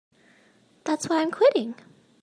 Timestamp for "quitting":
1.29-1.75